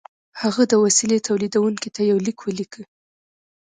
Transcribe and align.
هغه 0.41 0.63
د 0.67 0.73
وسیلې 0.83 1.25
تولیدوونکي 1.27 1.89
ته 1.95 2.01
یو 2.11 2.17
لیک 2.25 2.37
ولیکه 2.43 2.81